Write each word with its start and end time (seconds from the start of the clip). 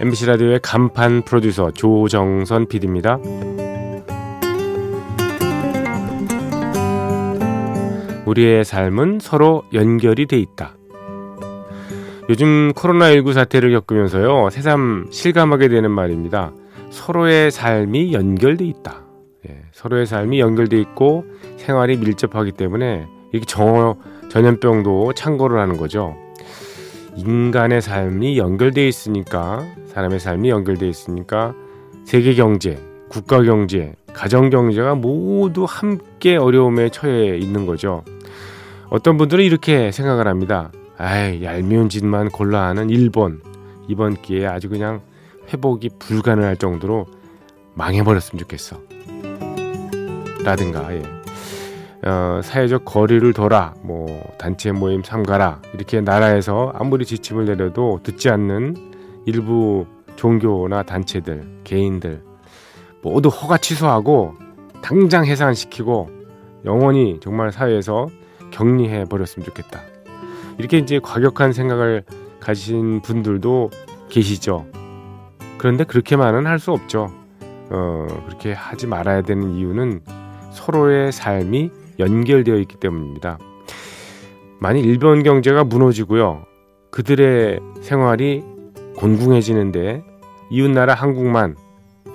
MBC 0.00 0.26
라디오의 0.26 0.60
간판 0.62 1.22
프로듀서 1.22 1.72
조정선 1.72 2.66
PD입니다. 2.68 3.18
우리의 8.24 8.64
삶은 8.64 9.18
서로 9.20 9.64
연결이 9.72 10.26
돼 10.26 10.38
있다. 10.38 10.76
요즘 12.28 12.72
코로나19 12.74 13.32
사태를 13.32 13.72
겪으면서요, 13.72 14.50
새삼 14.50 15.08
실감하게 15.10 15.68
되는 15.68 15.90
말입니다. 15.90 16.52
서로의 16.90 17.50
삶이 17.50 18.12
연결돼 18.12 18.64
있다. 18.66 19.02
예, 19.48 19.62
서로의 19.72 20.06
삶이 20.06 20.38
연결돼 20.38 20.78
있고 20.80 21.24
생활이 21.56 21.96
밀접하기 21.96 22.52
때문에 22.52 23.08
이렇게 23.32 23.46
정, 23.46 23.96
전염병도 24.28 25.14
창고를 25.14 25.58
하는 25.58 25.76
거죠. 25.76 26.16
인간의 27.18 27.82
삶이 27.82 28.38
연결돼 28.38 28.86
있으니까 28.86 29.66
사람의 29.88 30.20
삶이 30.20 30.50
연결돼 30.50 30.88
있으니까 30.88 31.52
세계 32.04 32.34
경제, 32.34 32.78
국가 33.08 33.42
경제, 33.42 33.94
가정 34.12 34.50
경제가 34.50 34.94
모두 34.94 35.64
함께 35.68 36.36
어려움에 36.36 36.90
처해 36.90 37.36
있는 37.36 37.66
거죠. 37.66 38.04
어떤 38.88 39.16
분들은 39.16 39.44
이렇게 39.44 39.90
생각을 39.90 40.28
합니다. 40.28 40.70
아이, 40.96 41.42
얄미운 41.42 41.88
짓만 41.88 42.30
골라 42.30 42.66
하는 42.68 42.88
일본. 42.88 43.42
이번 43.88 44.14
기회에 44.14 44.46
아주 44.46 44.68
그냥 44.68 45.00
회복이 45.52 45.90
불가능할 45.98 46.56
정도로 46.56 47.06
망해버렸으면 47.74 48.38
좋겠어. 48.38 48.80
라든가, 50.44 50.94
예. 50.94 51.17
어, 52.04 52.40
사회적 52.42 52.84
거리를 52.84 53.32
둬라, 53.32 53.74
뭐, 53.82 54.06
단체 54.38 54.70
모임 54.72 55.02
삼가라, 55.02 55.62
이렇게 55.74 56.00
나라에서 56.00 56.72
아무리 56.74 57.04
지침을 57.04 57.44
내려도 57.44 58.00
듣지 58.02 58.30
않는 58.30 58.76
일부 59.26 59.86
종교나 60.16 60.84
단체들, 60.84 61.62
개인들, 61.64 62.22
모두 63.02 63.28
허가 63.28 63.58
취소하고, 63.58 64.34
당장 64.80 65.26
해산시키고, 65.26 66.08
영원히 66.64 67.18
정말 67.20 67.50
사회에서 67.50 68.08
격리해 68.52 69.04
버렸으면 69.06 69.44
좋겠다. 69.44 69.80
이렇게 70.58 70.78
이제 70.78 70.98
과격한 71.00 71.52
생각을 71.52 72.04
가진 72.40 73.00
분들도 73.02 73.70
계시죠. 74.08 74.66
그런데 75.58 75.84
그렇게만은 75.84 76.46
할 76.46 76.58
수 76.58 76.72
없죠. 76.72 77.12
어, 77.70 78.06
그렇게 78.26 78.52
하지 78.52 78.86
말아야 78.86 79.22
되는 79.22 79.50
이유는 79.50 80.00
서로의 80.52 81.12
삶이 81.12 81.70
연결되어 81.98 82.56
있기 82.58 82.76
때문입니다. 82.76 83.38
만일 84.60 84.84
일본 84.84 85.22
경제가 85.22 85.64
무너지고요. 85.64 86.44
그들의 86.90 87.60
생활이 87.80 88.44
곤궁해지는데 88.96 90.02
이웃나라 90.50 90.94
한국만 90.94 91.56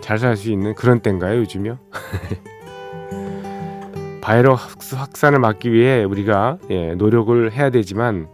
잘 0.01 0.19
살 0.19 0.35
수 0.35 0.51
있는 0.51 0.75
그런 0.75 0.99
때인가요, 0.99 1.39
요즘요? 1.39 1.77
바이러스 4.21 4.95
확산을 4.95 5.39
막기 5.39 5.71
위해 5.71 6.03
우리가 6.03 6.57
예, 6.69 6.95
노력을 6.95 7.51
해야 7.51 7.69
되지만 7.69 8.27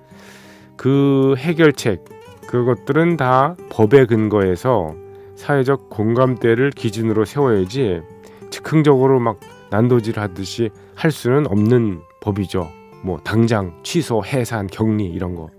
그 0.77 1.35
해결책 1.37 2.05
그것들은 2.47 3.17
다 3.17 3.55
법의 3.69 4.07
근거에서 4.07 4.95
사회적 5.35 5.89
공감대를 5.89 6.71
기준으로 6.71 7.25
세워야지 7.25 8.01
즉흥적으로 8.49 9.19
막 9.19 9.39
난도질 9.71 10.19
하듯이 10.19 10.69
할 10.95 11.11
수는 11.11 11.47
없는 11.47 12.01
법이죠. 12.21 12.69
뭐 13.03 13.19
당장 13.23 13.79
취소, 13.83 14.23
해산, 14.25 14.67
격리 14.67 15.05
이런 15.05 15.35
거. 15.35 15.49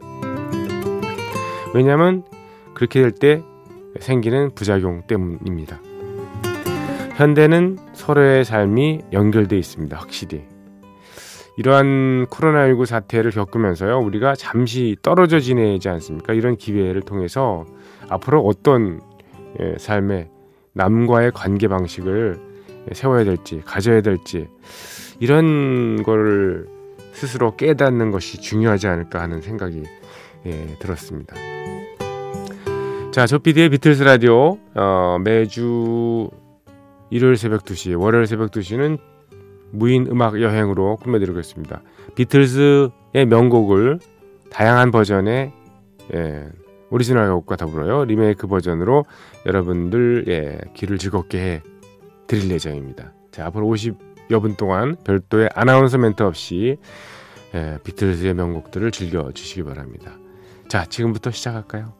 왜냐하면 1.75 2.25
그렇게 2.75 3.01
될 3.01 3.13
때 3.13 3.43
생기는 3.99 4.51
부작용 4.55 5.03
때문입니다. 5.07 5.81
현대는 7.17 7.79
서로의 7.93 8.45
삶이 8.45 9.03
연결돼 9.13 9.59
있습니다. 9.59 9.97
확실히. 9.97 10.45
이러한 11.57 12.27
코로나19 12.31 12.87
사태를 12.87 13.33
겪으면서요, 13.33 13.99
우리가 13.99 14.35
잠시 14.35 14.97
떨어져 15.03 15.41
지내지 15.41 15.89
않습니까? 15.89 16.33
이런 16.33 16.57
기회를 16.57 17.03
통해서 17.03 17.67
앞으로 18.09 18.41
어떤 18.47 19.01
예, 19.61 19.75
삶의 19.79 20.31
남과의 20.73 21.33
관계 21.33 21.69
방식을 21.69 22.50
세워야 22.93 23.25
될지, 23.25 23.63
가져야 23.65 24.01
될지, 24.01 24.49
이런 25.19 26.03
거를 26.03 26.67
스스로 27.13 27.57
깨닫는 27.57 28.11
것이 28.11 28.41
중요하지 28.41 28.87
않을까 28.87 29.21
하는 29.21 29.41
생각이 29.41 29.83
예, 30.47 30.77
들었습니다. 30.79 31.37
자, 33.11 33.27
조피디의 33.27 33.69
비틀스 33.71 34.03
라디오, 34.03 34.59
어, 34.75 35.19
매주 35.23 36.31
일요일 37.11 37.37
새벽 37.37 37.65
2시, 37.65 38.01
월요일 38.01 38.27
새벽 38.27 38.51
2시는 38.51 38.99
무인 39.73 40.07
음악 40.07 40.41
여행으로 40.41 40.97
꾸며드리고 40.97 41.39
있습니다. 41.39 41.83
비틀즈의 42.15 43.27
명곡을 43.29 43.99
다양한 44.51 44.91
버전의 44.91 45.53
예, 46.15 46.49
오리지널 46.91 47.33
곡과 47.33 47.57
더불어요 47.57 48.05
리메이크 48.05 48.49
버전으로 48.49 49.05
여러분들 49.47 50.25
예, 50.29 50.59
귀를 50.75 50.99
즐겁게 50.99 51.39
해 51.39 51.63
드릴 52.31 52.49
예정입니다. 52.49 53.13
자 53.33 53.47
앞으로 53.47 53.67
50여 53.67 54.41
분 54.41 54.55
동안 54.55 54.95
별도의 55.03 55.51
아나운서 55.53 55.99
멘트 55.99 56.23
없이 56.23 56.77
예, 57.57 57.79
비틀즈의 57.83 58.35
명곡들을 58.35 58.93
즐겨 58.93 59.33
주시기 59.33 59.65
바랍니다. 59.65 60.17
자 60.69 60.87
지금부터 60.87 61.33
시작할까요? 61.33 62.00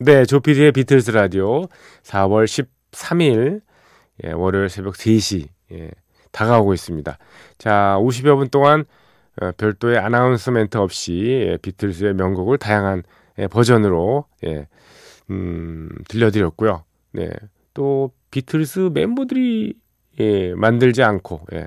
네, 0.00 0.24
조피디의 0.24 0.72
비틀스 0.72 1.12
라디오 1.12 1.66
4월 2.02 2.46
13일 2.46 3.60
예, 4.24 4.32
월요일 4.32 4.68
새벽 4.68 4.94
3시 4.94 5.46
예, 5.70 5.90
다가오고 6.32 6.74
있습니다. 6.74 7.16
자, 7.58 7.96
50여 8.00 8.36
분 8.36 8.48
동안 8.48 8.86
어, 9.40 9.52
별도의 9.56 9.98
아나운서멘트 9.98 10.78
없이 10.78 11.46
예, 11.48 11.58
비틀즈의 11.58 12.14
명곡을 12.14 12.58
다양한 12.58 13.04
예, 13.38 13.46
버전으로 13.46 14.24
예, 14.44 14.66
음, 15.30 15.88
들려드렸고요. 16.08 16.82
네, 17.12 17.30
또 17.72 18.10
비틀스 18.32 18.90
멤버들이 18.92 19.74
예, 20.18 20.54
만들지 20.54 21.04
않고 21.04 21.46
예, 21.52 21.66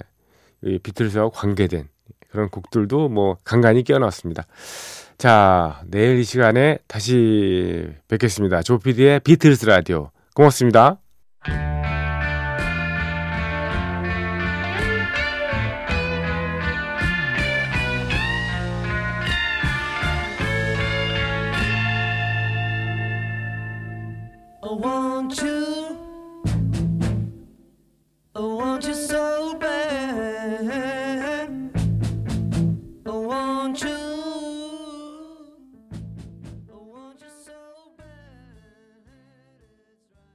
이 0.64 0.80
비틀스와 0.80 1.30
관계된 1.30 1.88
그런 2.30 2.50
곡들도 2.50 3.08
뭐 3.08 3.38
간간히 3.46 3.84
끼어넣었습니다. 3.84 4.46
자, 5.18 5.82
내일 5.88 6.20
이 6.20 6.24
시간에 6.24 6.78
다시 6.88 7.88
뵙겠습니다. 8.08 8.62
조피디의 8.62 9.22
비틀스 9.22 9.66
라디오. 9.66 10.12
고맙습니다. 10.36 11.00